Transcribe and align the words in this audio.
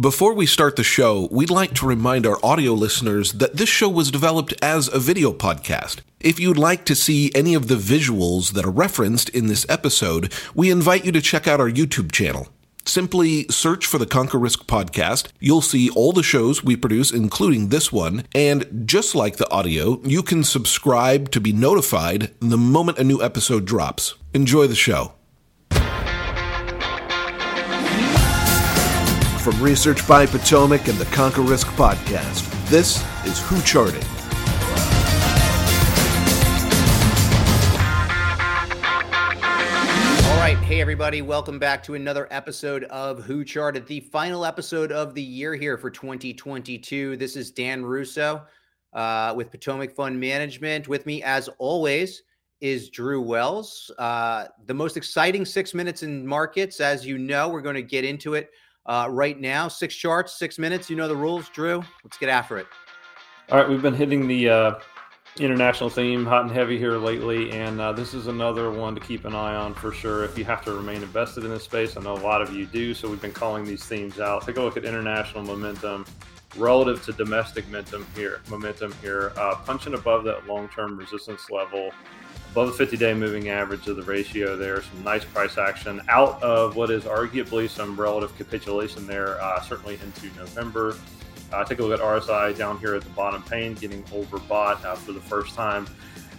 Before 0.00 0.32
we 0.32 0.46
start 0.46 0.76
the 0.76 0.84
show, 0.84 1.26
we'd 1.32 1.50
like 1.50 1.74
to 1.74 1.86
remind 1.86 2.24
our 2.24 2.38
audio 2.40 2.72
listeners 2.72 3.32
that 3.32 3.56
this 3.56 3.68
show 3.68 3.88
was 3.88 4.12
developed 4.12 4.54
as 4.62 4.86
a 4.86 5.00
video 5.00 5.32
podcast. 5.32 6.02
If 6.20 6.38
you'd 6.38 6.56
like 6.56 6.84
to 6.84 6.94
see 6.94 7.32
any 7.34 7.52
of 7.54 7.66
the 7.66 7.74
visuals 7.74 8.52
that 8.52 8.64
are 8.64 8.70
referenced 8.70 9.28
in 9.30 9.48
this 9.48 9.66
episode, 9.68 10.32
we 10.54 10.70
invite 10.70 11.04
you 11.04 11.10
to 11.10 11.20
check 11.20 11.48
out 11.48 11.58
our 11.58 11.68
YouTube 11.68 12.12
channel. 12.12 12.46
Simply 12.84 13.48
search 13.48 13.86
for 13.86 13.98
the 13.98 14.06
Conquer 14.06 14.38
Risk 14.38 14.66
podcast. 14.66 15.32
You'll 15.40 15.62
see 15.62 15.90
all 15.90 16.12
the 16.12 16.22
shows 16.22 16.62
we 16.62 16.76
produce, 16.76 17.10
including 17.10 17.70
this 17.70 17.90
one. 17.90 18.24
And 18.36 18.84
just 18.86 19.16
like 19.16 19.38
the 19.38 19.50
audio, 19.50 20.00
you 20.04 20.22
can 20.22 20.44
subscribe 20.44 21.32
to 21.32 21.40
be 21.40 21.52
notified 21.52 22.32
the 22.38 22.56
moment 22.56 22.98
a 22.98 23.04
new 23.04 23.20
episode 23.20 23.64
drops. 23.64 24.14
Enjoy 24.32 24.68
the 24.68 24.76
show. 24.76 25.17
From 29.48 29.62
Research 29.62 30.06
by 30.06 30.26
Potomac 30.26 30.88
and 30.88 30.98
the 30.98 31.06
Conquer 31.06 31.40
Risk 31.40 31.68
podcast, 31.68 32.44
this 32.68 33.02
is 33.24 33.40
Who 33.48 33.58
Charted. 33.62 34.04
All 40.26 40.36
right, 40.36 40.58
hey 40.58 40.82
everybody, 40.82 41.22
welcome 41.22 41.58
back 41.58 41.82
to 41.84 41.94
another 41.94 42.28
episode 42.30 42.84
of 42.84 43.24
Who 43.24 43.42
Charted, 43.42 43.86
the 43.86 44.00
final 44.00 44.44
episode 44.44 44.92
of 44.92 45.14
the 45.14 45.22
year 45.22 45.54
here 45.54 45.78
for 45.78 45.88
2022. 45.88 47.16
This 47.16 47.34
is 47.34 47.50
Dan 47.50 47.86
Russo 47.86 48.42
uh, 48.92 49.32
with 49.34 49.50
Potomac 49.50 49.94
Fund 49.94 50.20
Management. 50.20 50.88
With 50.88 51.06
me, 51.06 51.22
as 51.22 51.48
always, 51.56 52.22
is 52.60 52.90
Drew 52.90 53.22
Wells. 53.22 53.90
Uh, 53.96 54.48
the 54.66 54.74
most 54.74 54.98
exciting 54.98 55.46
six 55.46 55.72
minutes 55.72 56.02
in 56.02 56.26
markets, 56.26 56.80
as 56.82 57.06
you 57.06 57.16
know, 57.16 57.48
we're 57.48 57.62
going 57.62 57.76
to 57.76 57.82
get 57.82 58.04
into 58.04 58.34
it 58.34 58.50
uh, 58.88 59.06
right 59.08 59.38
now. 59.38 59.68
Six 59.68 59.94
charts, 59.94 60.36
six 60.38 60.58
minutes. 60.58 60.90
You 60.90 60.96
know 60.96 61.06
the 61.06 61.16
rules, 61.16 61.48
Drew. 61.50 61.84
Let's 62.02 62.18
get 62.18 62.28
after 62.28 62.58
it. 62.58 62.66
All 63.50 63.58
right, 63.58 63.68
we've 63.68 63.82
been 63.82 63.94
hitting 63.94 64.26
the 64.26 64.48
uh, 64.48 64.74
international 65.38 65.90
theme 65.90 66.26
hot 66.26 66.42
and 66.42 66.50
heavy 66.50 66.78
here 66.78 66.98
lately, 66.98 67.50
and 67.52 67.80
uh, 67.80 67.92
this 67.92 68.12
is 68.12 68.26
another 68.26 68.70
one 68.70 68.94
to 68.94 69.00
keep 69.00 69.24
an 69.24 69.34
eye 69.34 69.54
on 69.54 69.74
for 69.74 69.92
sure. 69.92 70.24
If 70.24 70.36
you 70.36 70.44
have 70.44 70.64
to 70.64 70.72
remain 70.72 71.02
invested 71.02 71.44
in 71.44 71.50
this 71.50 71.64
space, 71.64 71.96
I 71.96 72.02
know 72.02 72.14
a 72.14 72.18
lot 72.18 72.42
of 72.42 72.52
you 72.52 72.66
do, 72.66 72.92
so 72.94 73.08
we've 73.08 73.22
been 73.22 73.32
calling 73.32 73.64
these 73.64 73.84
themes 73.84 74.18
out. 74.18 74.44
Take 74.44 74.56
a 74.56 74.62
look 74.62 74.76
at 74.76 74.84
international 74.84 75.44
momentum 75.44 76.04
relative 76.56 77.04
to 77.04 77.12
domestic 77.12 77.66
momentum 77.66 78.06
here. 78.14 78.40
Momentum 78.48 78.92
here, 79.00 79.32
uh, 79.36 79.54
punching 79.56 79.94
above 79.94 80.24
that 80.24 80.46
long-term 80.46 80.96
resistance 80.98 81.50
level, 81.50 81.92
above 82.50 82.76
the 82.76 82.84
50-day 82.84 83.14
moving 83.14 83.48
average 83.48 83.86
of 83.88 83.96
the 83.96 84.02
ratio. 84.02 84.56
There, 84.56 84.82
some 84.82 85.04
nice 85.04 85.24
price 85.24 85.58
action 85.58 86.00
out 86.08 86.42
of 86.42 86.76
what 86.76 86.90
is 86.90 87.04
arguably 87.04 87.68
some 87.68 87.98
relative 87.98 88.36
capitulation 88.36 89.06
there, 89.06 89.40
uh, 89.40 89.60
certainly 89.60 89.98
into 90.02 90.26
November. 90.36 90.96
Uh, 91.52 91.64
take 91.64 91.78
a 91.78 91.82
look 91.82 91.98
at 91.98 92.04
RSI 92.04 92.56
down 92.56 92.78
here 92.78 92.94
at 92.94 93.02
the 93.02 93.10
bottom 93.10 93.42
pane, 93.42 93.74
getting 93.74 94.02
overbought 94.04 94.84
uh, 94.84 94.94
for 94.94 95.12
the 95.12 95.20
first 95.20 95.54
time, 95.54 95.86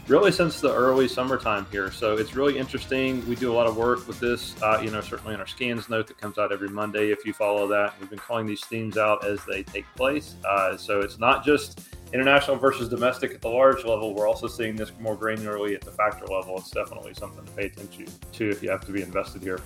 really 0.08 0.32
since 0.32 0.60
the 0.60 0.74
early 0.74 1.08
summertime 1.08 1.66
here. 1.72 1.92
So 1.92 2.18
it's 2.18 2.36
really 2.36 2.58
interesting. 2.58 3.28
We 3.28 3.36
do 3.36 3.52
a 3.52 3.56
lot 3.56 3.66
of 3.66 3.76
work 3.76 4.08
with 4.08 4.20
this, 4.20 4.62
uh, 4.62 4.82
you 4.84 4.92
know, 4.92 5.02
certainly 5.02 5.34
in 5.34 5.40
our 5.40 5.48
scans 5.48 5.90
note 5.90 6.08
that 6.08 6.20
comes 6.20 6.38
out 6.38 6.52
every 6.52 6.70
Monday. 6.70 7.12
If 7.12 7.26
you 7.26 7.34
follow 7.34 7.68
that, 7.68 8.00
we've 8.00 8.10
been 8.10 8.20
calling 8.20 8.46
these 8.46 8.64
themes 8.66 8.98
out 8.98 9.26
as 9.26 9.44
they 9.46 9.64
take 9.64 9.86
place. 9.96 10.36
Uh, 10.48 10.78
so 10.78 11.02
it's 11.02 11.18
not 11.18 11.44
just 11.44 11.82
international 12.14 12.58
versus 12.58 12.90
domestic 12.90 13.34
at 13.34 13.42
the 13.42 13.50
large 13.50 13.86
level. 13.86 14.14
We're 14.14 14.28
also 14.28 14.48
seeing 14.48 14.76
this 14.76 14.92
more 15.00 15.18
granularly 15.18 15.76
at 15.76 15.82
the 15.82 15.92
factor 15.92 16.26
level. 16.26 16.58
It's 16.58 16.72
definitely 16.72 17.14
something 17.14 17.46
to 17.46 17.52
pay 17.52 17.66
attention 17.66 18.08
to 18.34 18.50
if 18.50 18.64
you 18.64 18.70
have 18.70 18.86
to 18.86 18.92
be 18.92 19.02
invested 19.02 19.42
here. 19.42 19.60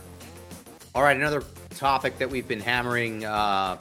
All 0.96 1.04
right, 1.04 1.18
another 1.18 1.44
topic 1.72 2.18
that 2.20 2.30
we've 2.30 2.48
been 2.48 2.60
hammering 2.60 3.26
uh, 3.26 3.80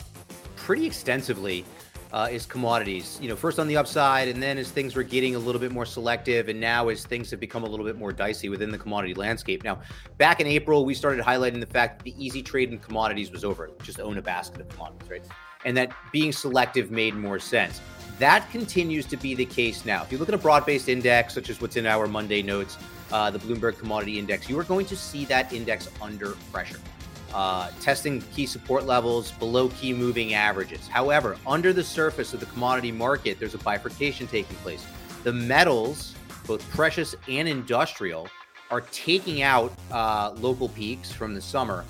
pretty 0.56 0.86
extensively 0.86 1.64
uh, 2.12 2.28
is 2.30 2.46
commodities. 2.46 3.18
You 3.20 3.28
know, 3.28 3.36
first 3.36 3.58
on 3.58 3.66
the 3.66 3.76
upside, 3.76 4.28
and 4.28 4.42
then 4.42 4.58
as 4.58 4.70
things 4.70 4.94
were 4.94 5.02
getting 5.02 5.34
a 5.34 5.38
little 5.38 5.60
bit 5.60 5.72
more 5.72 5.86
selective, 5.86 6.48
and 6.48 6.60
now 6.60 6.88
as 6.88 7.04
things 7.04 7.30
have 7.30 7.40
become 7.40 7.64
a 7.64 7.66
little 7.66 7.84
bit 7.86 7.96
more 7.96 8.12
dicey 8.12 8.48
within 8.48 8.70
the 8.70 8.78
commodity 8.78 9.14
landscape. 9.14 9.64
Now, 9.64 9.80
back 10.18 10.40
in 10.40 10.46
April, 10.46 10.84
we 10.84 10.94
started 10.94 11.24
highlighting 11.24 11.60
the 11.60 11.66
fact 11.66 11.98
that 11.98 12.04
the 12.04 12.24
easy 12.24 12.42
trade 12.42 12.70
in 12.70 12.78
commodities 12.78 13.30
was 13.30 13.44
over. 13.44 13.70
Just 13.82 14.00
own 14.00 14.18
a 14.18 14.22
basket 14.22 14.60
of 14.60 14.68
commodities, 14.68 15.10
right? 15.10 15.24
And 15.64 15.76
that 15.76 15.92
being 16.12 16.32
selective 16.32 16.90
made 16.90 17.14
more 17.14 17.38
sense. 17.38 17.80
That 18.18 18.48
continues 18.50 19.06
to 19.06 19.16
be 19.16 19.34
the 19.34 19.46
case 19.46 19.84
now. 19.84 20.02
If 20.02 20.12
you 20.12 20.18
look 20.18 20.28
at 20.28 20.34
a 20.34 20.38
broad 20.38 20.66
based 20.66 20.88
index, 20.88 21.34
such 21.34 21.50
as 21.50 21.60
what's 21.60 21.76
in 21.76 21.86
our 21.86 22.06
Monday 22.06 22.42
notes, 22.42 22.78
uh, 23.10 23.30
the 23.30 23.38
Bloomberg 23.38 23.78
Commodity 23.78 24.18
Index, 24.18 24.48
you 24.48 24.58
are 24.58 24.64
going 24.64 24.86
to 24.86 24.96
see 24.96 25.24
that 25.26 25.52
index 25.52 25.88
under 26.00 26.32
pressure 26.52 26.78
uh, 27.34 27.70
testing 27.80 28.20
key 28.34 28.46
support 28.46 28.84
levels 28.84 29.32
below 29.32 29.68
key 29.70 29.92
moving 29.92 30.34
averages. 30.34 30.86
However, 30.88 31.36
under 31.46 31.72
the 31.72 31.84
surface 31.84 32.34
of 32.34 32.40
the 32.40 32.46
commodity 32.46 32.92
market, 32.92 33.38
there's 33.38 33.54
a 33.54 33.58
bifurcation 33.58 34.26
taking 34.26 34.56
place. 34.56 34.84
The 35.24 35.32
metals, 35.32 36.14
both 36.46 36.68
precious 36.70 37.14
and 37.28 37.48
industrial, 37.48 38.28
are 38.70 38.82
taking 38.92 39.42
out 39.42 39.72
uh, 39.90 40.32
local 40.36 40.68
peaks 40.70 41.12
from 41.12 41.34
the 41.34 41.40
summer 41.40 41.84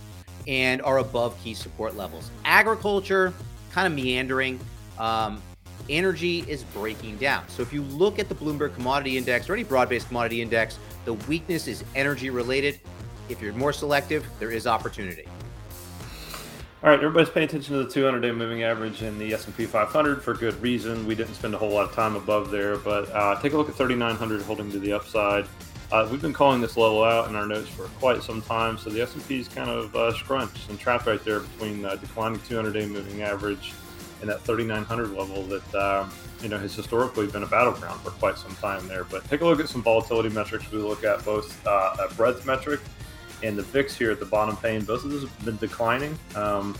and 0.48 0.82
are 0.82 0.98
above 0.98 1.38
key 1.42 1.54
support 1.54 1.96
levels. 1.96 2.30
Agriculture, 2.44 3.32
kind 3.72 3.86
of 3.86 3.92
meandering. 3.92 4.60
Um, 4.98 5.42
energy 5.88 6.44
is 6.46 6.62
breaking 6.64 7.16
down. 7.16 7.48
So 7.48 7.62
if 7.62 7.72
you 7.72 7.82
look 7.82 8.18
at 8.18 8.28
the 8.28 8.34
Bloomberg 8.34 8.74
Commodity 8.74 9.16
Index 9.16 9.48
or 9.48 9.54
any 9.54 9.64
broad 9.64 9.88
based 9.88 10.08
commodity 10.08 10.42
index, 10.42 10.78
the 11.04 11.14
weakness 11.14 11.66
is 11.66 11.84
energy 11.94 12.30
related. 12.30 12.78
If 13.28 13.40
you're 13.40 13.52
more 13.54 13.72
selective, 13.72 14.26
there 14.38 14.50
is 14.50 14.66
opportunity. 14.66 15.26
All 16.82 16.90
right, 16.90 16.98
everybody's 16.98 17.30
paying 17.30 17.44
attention 17.44 17.76
to 17.76 17.84
the 17.84 17.88
200-day 17.88 18.32
moving 18.32 18.64
average 18.64 19.02
in 19.02 19.16
the 19.16 19.32
S&P 19.34 19.66
500 19.66 20.20
for 20.20 20.34
good 20.34 20.60
reason. 20.60 21.06
We 21.06 21.14
didn't 21.14 21.34
spend 21.34 21.54
a 21.54 21.58
whole 21.58 21.70
lot 21.70 21.88
of 21.88 21.94
time 21.94 22.16
above 22.16 22.50
there, 22.50 22.76
but 22.76 23.08
uh, 23.12 23.40
take 23.40 23.52
a 23.52 23.56
look 23.56 23.68
at 23.68 23.76
3,900 23.76 24.42
holding 24.42 24.70
to 24.72 24.80
the 24.80 24.92
upside. 24.92 25.46
Uh, 25.92 26.08
we've 26.10 26.22
been 26.22 26.32
calling 26.32 26.62
this 26.62 26.78
level 26.78 27.04
out 27.04 27.28
in 27.28 27.36
our 27.36 27.46
notes 27.46 27.68
for 27.68 27.84
quite 28.00 28.22
some 28.22 28.40
time, 28.40 28.78
so 28.78 28.88
the 28.88 29.02
S&P 29.02 29.40
is 29.40 29.46
kind 29.46 29.68
of 29.68 29.94
uh, 29.94 30.10
scrunched 30.14 30.70
and 30.70 30.80
trapped 30.80 31.06
right 31.06 31.22
there 31.22 31.40
between 31.40 31.82
the 31.82 31.96
declining 31.96 32.38
200-day 32.40 32.86
moving 32.86 33.20
average 33.20 33.74
and 34.22 34.30
that 34.30 34.40
3,900 34.40 35.10
level 35.10 35.42
that 35.42 35.74
um, 35.74 36.10
you 36.40 36.48
know 36.48 36.56
has 36.56 36.74
historically 36.74 37.26
been 37.26 37.42
a 37.42 37.46
battleground 37.46 38.00
for 38.00 38.08
quite 38.12 38.38
some 38.38 38.56
time 38.56 38.88
there. 38.88 39.04
But 39.04 39.28
take 39.28 39.42
a 39.42 39.44
look 39.44 39.60
at 39.60 39.68
some 39.68 39.82
volatility 39.82 40.30
metrics. 40.30 40.70
We 40.70 40.78
look 40.78 41.04
at 41.04 41.22
both 41.26 41.66
uh, 41.66 42.08
a 42.08 42.14
breadth 42.14 42.46
metric 42.46 42.80
and 43.42 43.58
the 43.58 43.62
VIX 43.62 43.94
here 43.94 44.10
at 44.10 44.18
the 44.18 44.24
bottom 44.24 44.56
pane, 44.56 44.86
both 44.86 45.04
of 45.04 45.10
those 45.10 45.28
have 45.28 45.44
been 45.44 45.58
declining. 45.58 46.18
Um, 46.34 46.74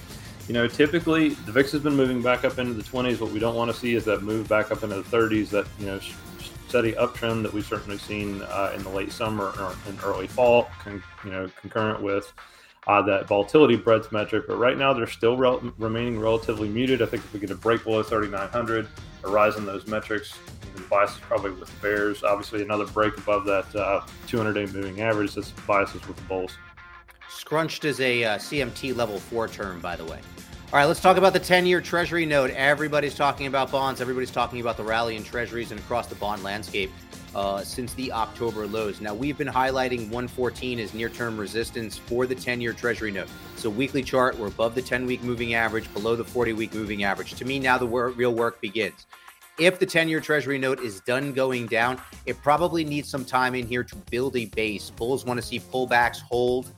you 0.48 0.54
know, 0.54 0.66
typically 0.66 1.30
the 1.30 1.52
VIX 1.52 1.72
has 1.72 1.82
been 1.82 1.96
moving 1.96 2.22
back 2.22 2.46
up 2.46 2.58
into 2.58 2.72
the 2.72 2.82
20s. 2.82 3.20
What 3.20 3.30
we 3.30 3.40
don't 3.40 3.56
want 3.56 3.70
to 3.70 3.76
see 3.76 3.94
is 3.94 4.06
that 4.06 4.22
move 4.22 4.48
back 4.48 4.72
up 4.72 4.82
into 4.82 5.02
the 5.02 5.16
30s, 5.16 5.50
that, 5.50 5.66
you 5.78 5.84
know, 5.84 6.00
steady 6.72 6.93
uptrend 6.93 7.43
that 7.43 7.53
we've 7.53 7.66
certainly 7.66 7.99
seen 7.99 8.41
uh, 8.44 8.72
in 8.75 8.83
the 8.83 8.88
late 8.88 9.12
summer 9.12 9.53
in 9.87 9.99
early 10.05 10.27
fall, 10.27 10.71
con- 10.83 11.03
you 11.22 11.31
know, 11.31 11.47
concurrent 11.60 12.00
with 12.00 12.33
uh, 12.87 13.03
that 13.03 13.28
volatility 13.28 13.77
breadth 13.77 14.10
metric. 14.10 14.44
But 14.49 14.56
right 14.56 14.78
now, 14.78 14.94
they're 14.94 15.06
still 15.06 15.37
remaining 15.37 16.19
relatively 16.19 16.71
muted. 16.71 17.03
I 17.03 17.06
think 17.06 17.25
if 17.25 17.34
we 17.34 17.41
get 17.41 17.50
a 17.50 17.56
break 17.56 17.84
below 17.84 18.03
3,900, 18.03 18.88
a 19.25 19.28
rise 19.28 19.56
in 19.56 19.66
those 19.66 19.87
metrics, 19.87 20.38
the 20.75 20.81
bias 20.84 21.10
is 21.12 21.19
probably 21.19 21.50
with 21.50 21.71
Bears. 21.83 22.25
Obviously, 22.25 22.62
another 22.62 22.87
break 22.87 23.19
above 23.19 23.44
that 23.44 23.66
uh, 23.77 24.00
200-day 24.28 24.72
moving 24.72 25.03
average. 25.03 25.34
That's 25.34 25.50
biases 25.66 26.09
with 26.09 26.16
the 26.16 26.22
Bulls. 26.22 26.56
Scrunched 27.28 27.84
is 27.84 28.00
a 28.00 28.25
uh, 28.25 28.39
CMT 28.39 28.97
level 28.97 29.19
four 29.19 29.47
term, 29.47 29.78
by 29.81 29.94
the 29.94 30.06
way. 30.06 30.21
All 30.72 30.78
right, 30.78 30.87
let's 30.87 31.00
talk 31.00 31.19
about 31.19 31.34
the 31.34 31.38
10 31.38 31.66
year 31.66 31.83
Treasury 31.83 32.25
note. 32.25 32.50
Everybody's 32.53 33.15
talking 33.15 33.47
about 33.47 33.71
bonds. 33.71 34.00
Everybody's 34.00 34.31
talking 34.31 34.59
about 34.59 34.78
the 34.78 34.83
rally 34.83 35.16
in 35.16 35.22
Treasuries 35.22 35.71
and 35.71 35.78
across 35.78 36.06
the 36.06 36.15
bond 36.15 36.43
landscape 36.43 36.91
uh, 37.34 37.62
since 37.62 37.93
the 37.93 38.10
October 38.10 38.66
lows. 38.66 38.99
Now, 38.99 39.12
we've 39.12 39.37
been 39.37 39.49
highlighting 39.49 40.05
114 40.05 40.78
as 40.78 40.94
near 40.94 41.10
term 41.10 41.37
resistance 41.37 41.99
for 41.99 42.27
the 42.27 42.34
10 42.34 42.62
year 42.62 42.72
Treasury 42.72 43.10
note. 43.10 43.28
So, 43.56 43.69
weekly 43.69 44.03
chart, 44.03 44.38
we're 44.38 44.47
above 44.47 44.75
the 44.75 44.81
10 44.81 45.05
week 45.05 45.22
moving 45.22 45.53
average, 45.53 45.93
below 45.93 46.16
the 46.16 46.25
40 46.25 46.55
week 46.55 46.72
moving 46.72 47.04
average. 47.04 47.34
To 47.34 47.45
me, 47.45 47.59
now 47.59 47.77
the 47.77 47.84
wor- 47.84 48.09
real 48.09 48.33
work 48.33 48.59
begins. 48.63 49.04
If 49.59 49.78
the 49.78 49.84
10 49.84 50.09
year 50.09 50.21
Treasury 50.21 50.57
note 50.57 50.80
is 50.80 51.01
done 51.01 51.34
going 51.34 51.66
down, 51.66 52.01
it 52.25 52.41
probably 52.41 52.83
needs 52.83 53.10
some 53.10 53.27
time 53.27 53.54
in 53.54 53.66
here 53.66 53.84
to 53.84 53.97
build 54.10 54.36
a 54.36 54.47
base. 54.47 54.89
Bulls 54.89 55.27
want 55.27 55.39
to 55.39 55.47
see 55.47 55.60
pullbacks 55.60 56.22
hold 56.22 56.72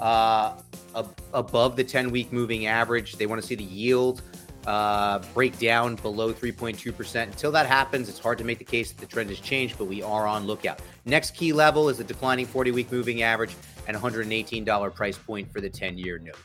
uh, 0.00 0.54
ab- 0.94 1.20
above 1.32 1.76
the 1.76 1.84
10 1.84 2.10
week 2.10 2.32
moving 2.32 2.66
average. 2.66 3.16
They 3.16 3.26
want 3.26 3.40
to 3.40 3.46
see 3.46 3.54
the 3.54 3.64
yield 3.64 4.22
uh, 4.66 5.20
break 5.34 5.58
down 5.58 5.96
below 5.96 6.32
3.2%. 6.32 7.22
Until 7.22 7.50
that 7.52 7.66
happens, 7.66 8.08
it's 8.08 8.18
hard 8.18 8.38
to 8.38 8.44
make 8.44 8.58
the 8.58 8.64
case 8.64 8.92
that 8.92 9.00
the 9.00 9.06
trend 9.06 9.30
has 9.30 9.40
changed, 9.40 9.78
but 9.78 9.86
we 9.86 10.02
are 10.02 10.26
on 10.26 10.46
lookout. 10.46 10.80
Next 11.06 11.34
key 11.34 11.52
level 11.52 11.88
is 11.88 11.98
the 11.98 12.04
declining 12.04 12.46
40 12.46 12.72
week 12.72 12.92
moving 12.92 13.22
average 13.22 13.56
and 13.86 13.96
$118 13.96 14.94
price 14.94 15.16
point 15.16 15.50
for 15.50 15.60
the 15.60 15.70
10 15.70 15.96
year 15.96 16.18
note. 16.18 16.36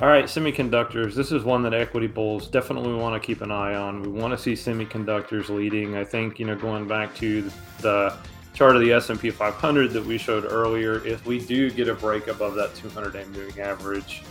All 0.00 0.08
right, 0.08 0.24
semiconductors. 0.24 1.14
This 1.14 1.30
is 1.30 1.44
one 1.44 1.62
that 1.62 1.72
equity 1.72 2.08
bulls 2.08 2.48
definitely 2.48 2.94
want 2.94 3.20
to 3.20 3.24
keep 3.24 3.42
an 3.42 3.52
eye 3.52 3.74
on. 3.74 4.02
We 4.02 4.08
want 4.08 4.32
to 4.32 4.38
see 4.38 4.54
semiconductors 4.54 5.48
leading. 5.48 5.96
I 5.96 6.04
think 6.04 6.40
you 6.40 6.46
know 6.46 6.56
going 6.56 6.88
back 6.88 7.14
to 7.16 7.48
the 7.80 8.16
chart 8.54 8.76
of 8.76 8.82
the 8.82 8.92
S&P 8.92 9.30
500 9.30 9.90
that 9.90 10.04
we 10.04 10.16
showed 10.16 10.44
earlier, 10.44 11.04
if 11.06 11.26
we 11.26 11.40
do 11.40 11.70
get 11.70 11.88
a 11.88 11.94
break 11.94 12.28
above 12.28 12.54
that 12.54 12.72
200-day 12.74 13.24
moving 13.26 13.60
average, 13.60 14.22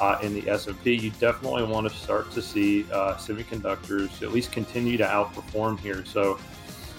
uh, 0.00 0.18
in 0.22 0.34
the 0.34 0.48
S&P, 0.48 0.94
you 0.94 1.10
definitely 1.18 1.64
want 1.64 1.88
to 1.88 1.94
start 1.94 2.30
to 2.32 2.42
see 2.42 2.84
uh, 2.92 3.14
semiconductors 3.14 4.22
at 4.22 4.32
least 4.32 4.52
continue 4.52 4.96
to 4.96 5.04
outperform 5.04 5.78
here. 5.78 6.04
So, 6.04 6.38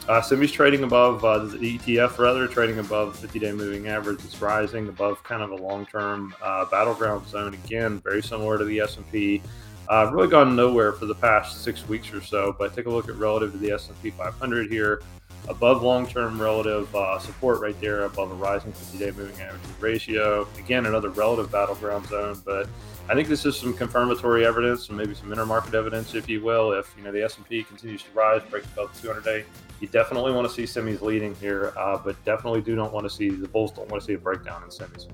uh, 0.07 0.21
semis 0.21 0.51
trading 0.51 0.83
above 0.83 1.23
uh, 1.23 1.37
the 1.39 1.77
ETF, 1.77 2.17
rather 2.17 2.47
trading 2.47 2.79
above 2.79 3.17
50-day 3.19 3.51
moving 3.51 3.87
average. 3.87 4.19
It's 4.25 4.41
rising 4.41 4.89
above 4.89 5.23
kind 5.23 5.43
of 5.43 5.51
a 5.51 5.55
long-term 5.55 6.33
uh, 6.41 6.65
battleground 6.65 7.27
zone. 7.27 7.53
Again, 7.53 7.99
very 7.99 8.23
similar 8.23 8.57
to 8.57 8.65
the 8.65 8.79
S&P. 8.79 9.41
Uh, 9.89 10.07
really 10.13 10.27
gone 10.27 10.55
nowhere 10.55 10.93
for 10.93 11.07
the 11.07 11.15
past 11.15 11.63
six 11.63 11.87
weeks 11.87 12.13
or 12.13 12.21
so. 12.21 12.55
But 12.57 12.75
take 12.75 12.85
a 12.85 12.89
look 12.89 13.09
at 13.09 13.15
relative 13.15 13.51
to 13.53 13.57
the 13.57 13.71
S&P 13.71 14.11
500 14.11 14.71
here 14.71 15.01
above 15.47 15.81
long-term 15.81 16.39
relative 16.39 16.93
uh, 16.95 17.17
support 17.17 17.59
right 17.59 17.79
there 17.81 18.03
above 18.03 18.29
a 18.31 18.35
rising 18.35 18.71
50-day 18.71 19.11
moving 19.11 19.41
average 19.41 19.61
ratio. 19.79 20.47
Again, 20.59 20.85
another 20.85 21.09
relative 21.09 21.51
battleground 21.51 22.05
zone, 22.07 22.39
but 22.45 22.69
I 23.09 23.15
think 23.15 23.27
this 23.27 23.47
is 23.47 23.57
some 23.57 23.73
confirmatory 23.73 24.45
evidence 24.45 24.89
and 24.89 24.97
maybe 24.97 25.15
some 25.15 25.29
intermarket 25.29 25.73
evidence, 25.73 26.13
if 26.13 26.29
you 26.29 26.43
will. 26.43 26.73
If 26.73 26.93
you 26.95 27.03
know 27.03 27.11
the 27.11 27.23
S&P 27.23 27.63
continues 27.63 28.03
to 28.03 28.09
rise, 28.13 28.43
break 28.51 28.65
above 28.65 29.01
the 29.01 29.07
200-day, 29.07 29.45
you 29.79 29.87
definitely 29.87 30.33
want 30.33 30.47
to 30.47 30.53
see 30.53 30.63
semis 30.63 31.01
leading 31.01 31.33
here, 31.35 31.73
uh, 31.75 31.97
but 31.97 32.23
definitely 32.25 32.61
do 32.61 32.75
not 32.75 32.93
want 32.93 33.05
to 33.05 33.09
see 33.09 33.29
the 33.29 33.47
bulls 33.47 33.71
don't 33.71 33.89
want 33.89 34.03
to 34.03 34.05
see 34.05 34.13
a 34.13 34.19
breakdown 34.19 34.61
in 34.61 34.69
semis. 34.69 35.07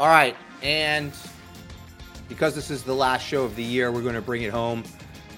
All 0.00 0.08
right, 0.08 0.36
and 0.62 1.12
because 2.28 2.54
this 2.54 2.70
is 2.70 2.82
the 2.82 2.94
last 2.94 3.26
show 3.26 3.44
of 3.44 3.54
the 3.56 3.62
year, 3.62 3.92
we're 3.92 4.02
going 4.02 4.14
to 4.14 4.22
bring 4.22 4.42
it 4.42 4.50
home 4.50 4.82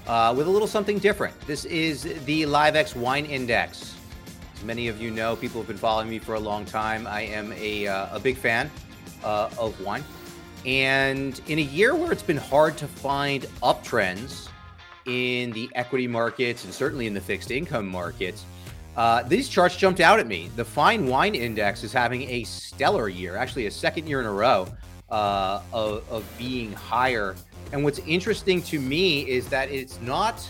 uh, 0.06 0.34
with 0.36 0.46
a 0.46 0.50
little 0.50 0.68
something 0.68 0.98
different. 0.98 1.38
This 1.46 1.64
is 1.64 2.02
the 2.24 2.46
Liv-ex 2.46 2.94
Wine 2.94 3.26
Index. 3.26 3.94
As 4.54 4.64
many 4.64 4.88
of 4.88 5.00
you 5.00 5.10
know, 5.10 5.36
people 5.36 5.60
have 5.60 5.68
been 5.68 5.76
following 5.76 6.08
me 6.08 6.18
for 6.18 6.34
a 6.34 6.40
long 6.40 6.64
time. 6.64 7.06
I 7.06 7.22
am 7.22 7.52
a, 7.54 7.86
uh, 7.86 8.16
a 8.16 8.20
big 8.20 8.36
fan 8.36 8.70
uh, 9.24 9.50
of 9.58 9.78
wine. 9.80 10.04
And 10.64 11.40
in 11.48 11.58
a 11.58 11.62
year 11.62 11.94
where 11.94 12.12
it's 12.12 12.22
been 12.22 12.36
hard 12.36 12.76
to 12.78 12.88
find 12.88 13.42
uptrends 13.62 14.48
in 15.06 15.52
the 15.52 15.70
equity 15.74 16.08
markets 16.08 16.64
and 16.64 16.72
certainly 16.72 17.06
in 17.06 17.14
the 17.14 17.20
fixed 17.20 17.50
income 17.50 17.86
markets, 17.86 18.44
uh, 18.96 19.22
these 19.24 19.48
charts 19.48 19.76
jumped 19.76 20.00
out 20.00 20.18
at 20.18 20.26
me. 20.26 20.50
The 20.56 20.64
Fine 20.64 21.06
Wine 21.06 21.34
Index 21.34 21.84
is 21.84 21.92
having 21.92 22.22
a 22.22 22.44
stellar 22.44 23.08
year, 23.08 23.36
actually, 23.36 23.66
a 23.66 23.70
second 23.70 24.08
year 24.08 24.20
in 24.20 24.26
a 24.26 24.32
row 24.32 24.66
uh, 25.10 25.62
of, 25.72 26.04
of 26.10 26.24
being 26.38 26.72
higher 26.72 27.36
and 27.72 27.82
what's 27.82 27.98
interesting 28.00 28.62
to 28.62 28.80
me 28.80 29.28
is 29.28 29.48
that 29.48 29.70
it's 29.70 30.00
not 30.00 30.46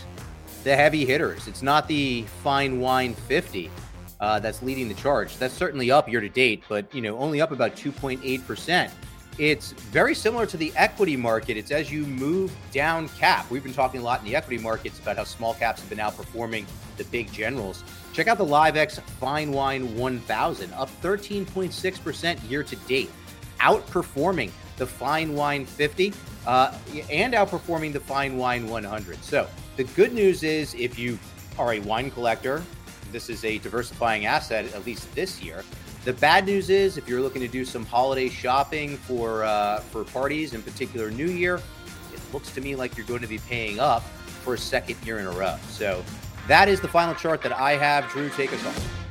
the 0.63 0.75
heavy 0.75 1.05
hitters. 1.05 1.47
It's 1.47 1.61
not 1.61 1.87
the 1.87 2.23
fine 2.43 2.79
wine 2.79 3.13
50 3.13 3.71
uh, 4.19 4.39
that's 4.39 4.61
leading 4.61 4.87
the 4.87 4.93
charge. 4.95 5.37
That's 5.37 5.53
certainly 5.53 5.91
up 5.91 6.09
year 6.09 6.21
to 6.21 6.29
date, 6.29 6.63
but 6.69 6.93
you 6.93 7.01
know 7.01 7.17
only 7.17 7.41
up 7.41 7.51
about 7.51 7.75
2.8 7.75 8.45
percent. 8.45 8.91
It's 9.37 9.71
very 9.71 10.15
similar 10.15 10.47
to 10.47 10.57
the 10.57 10.73
equity 10.75 11.15
market. 11.15 11.57
It's 11.57 11.69
as 11.69 11.91
you 11.91 12.05
move 12.07 12.51
down 12.71 13.07
cap. 13.09 13.49
We've 13.51 13.63
been 13.63 13.73
talking 13.73 14.01
a 14.01 14.03
lot 14.03 14.19
in 14.19 14.25
the 14.25 14.35
equity 14.35 14.61
markets 14.61 14.97
about 14.97 15.17
how 15.17 15.25
small 15.25 15.53
caps 15.53 15.81
have 15.81 15.89
been 15.89 15.99
outperforming 15.99 16.65
the 16.97 17.03
big 17.05 17.31
generals. 17.31 17.83
Check 18.13 18.27
out 18.27 18.39
the 18.39 18.45
Liv-ex 18.45 18.97
Fine 19.19 19.51
Wine 19.51 19.95
1000, 19.95 20.73
up 20.73 20.89
13.6% 21.03 22.49
year 22.49 22.63
to 22.63 22.75
date, 22.87 23.11
outperforming 23.59 24.51
the 24.77 24.85
Fine 24.85 25.33
Wine 25.33 25.65
50 25.65 26.13
uh, 26.45 26.73
and 27.09 27.33
outperforming 27.33 27.93
the 27.93 27.99
Fine 27.99 28.37
Wine 28.37 28.67
100. 28.67 29.23
So 29.23 29.47
the 29.75 29.83
good 29.83 30.13
news 30.13 30.43
is 30.43 30.73
if 30.75 30.97
you 30.97 31.19
are 31.57 31.73
a 31.73 31.79
wine 31.79 32.11
collector, 32.11 32.63
this 33.11 33.29
is 33.29 33.43
a 33.43 33.57
diversifying 33.59 34.25
asset, 34.25 34.73
at 34.73 34.85
least 34.85 35.13
this 35.15 35.41
year. 35.41 35.63
The 36.05 36.13
bad 36.13 36.45
news 36.45 36.69
is 36.69 36.97
if 36.97 37.07
you're 37.07 37.21
looking 37.21 37.41
to 37.41 37.47
do 37.47 37.65
some 37.65 37.85
holiday 37.85 38.29
shopping 38.29 38.95
for 38.97 39.43
uh, 39.43 39.79
for 39.79 40.05
parties, 40.05 40.53
in 40.53 40.61
particular 40.61 41.11
New 41.11 41.27
Year, 41.27 41.55
it 41.55 42.33
looks 42.33 42.51
to 42.51 42.61
me 42.61 42.75
like 42.75 42.95
you're 42.95 43.05
going 43.05 43.21
to 43.21 43.27
be 43.27 43.39
paying 43.39 43.79
up 43.79 44.03
for 44.43 44.53
a 44.53 44.57
second 44.57 44.97
year 45.05 45.19
in 45.19 45.25
a 45.25 45.31
row. 45.31 45.57
So 45.67 46.03
that 46.47 46.69
is 46.69 46.79
the 46.79 46.87
final 46.87 47.13
chart 47.13 47.41
that 47.41 47.51
I 47.51 47.75
have. 47.75 48.09
Drew, 48.09 48.29
take 48.29 48.53
us 48.53 48.61
home 48.61 49.06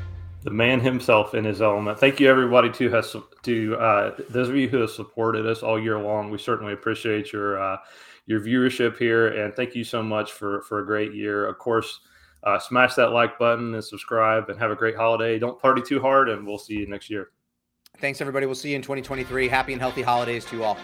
the 0.47 0.53
man 0.53 0.79
himself 0.79 1.35
in 1.35 1.45
his 1.45 1.61
element. 1.61 1.99
Thank 1.99 2.21
you, 2.21 2.31
everybody, 2.31 2.71
to 2.71 2.89
has 2.91 3.17
to 3.43 3.77
uh, 3.77 4.17
those 4.31 4.49
of 4.49 4.55
you 4.55 4.69
who 4.69 4.79
have 4.79 4.91
supported 4.91 5.45
us 5.45 5.65
all 5.65 5.79
year 5.79 5.99
long. 5.99 6.31
We 6.31 6.39
certainly 6.39 6.73
appreciate 6.73 7.33
your 7.33 7.61
uh, 7.61 7.79
your 8.27 8.39
viewership 8.41 8.97
here, 8.97 9.27
and 9.27 9.53
thank 9.57 9.75
you 9.75 9.83
so 9.83 10.05
much 10.05 10.31
for 10.31 10.63
for 10.63 10.79
a 10.79 10.87
great 10.87 11.13
year. 11.13 11.47
Of 11.47 11.59
course, 11.59 11.99
uh, 12.45 12.61
smash 12.61 12.95
that 12.95 13.11
like 13.11 13.41
button 13.41 13.75
and 13.75 13.83
subscribe, 13.83 14.49
and 14.49 14.57
have 14.61 14.71
a 14.71 14.77
great 14.77 14.95
holiday. 14.95 15.37
Don't 15.41 15.61
party 15.61 15.83
too 15.83 16.01
hard, 16.01 16.29
and 16.29 16.47
we'll 16.47 16.59
see 16.59 16.75
you 16.75 16.87
next 16.87 17.11
year. 17.11 17.31
Thanks, 17.99 18.21
everybody. 18.21 18.47
We'll 18.47 18.55
see 18.55 18.71
you 18.71 18.77
in 18.77 18.83
2023. 18.83 19.49
Happy 19.49 19.73
and 19.73 19.83
healthy 19.83 20.03
holidays 20.03 20.45
to 20.45 20.57
you 20.59 20.63
all. 20.63 20.79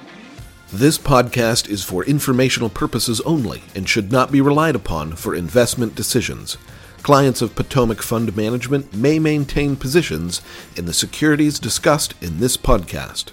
This 0.73 0.99
podcast 0.99 1.69
is 1.69 1.85
for 1.85 2.05
informational 2.05 2.69
purposes 2.69 3.21
only 3.21 3.63
and 3.77 3.89
should 3.89 4.11
not 4.11 4.33
be 4.33 4.41
relied 4.41 4.75
upon 4.75 5.13
for 5.13 5.37
investment 5.37 5.95
decisions. 5.95 6.59
Clients 7.03 7.43
of 7.43 7.57
Potomac 7.57 8.01
Fund 8.01 8.37
Management 8.37 8.95
may 8.95 9.19
maintain 9.19 9.75
positions 9.75 10.41
in 10.77 10.85
the 10.85 10.93
securities 10.93 11.59
discussed 11.59 12.15
in 12.23 12.39
this 12.39 12.57
podcast. 12.57 13.33